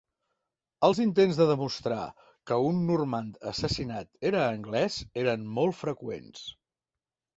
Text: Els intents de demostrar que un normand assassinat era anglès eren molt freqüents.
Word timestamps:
Els 0.87 1.01
intents 1.03 1.41
de 1.41 1.45
demostrar 1.49 1.99
que 2.51 2.57
un 2.69 2.81
normand 2.87 3.37
assassinat 3.53 4.27
era 4.33 4.43
anglès 4.57 4.97
eren 5.25 5.45
molt 5.59 5.79
freqüents. 5.85 6.43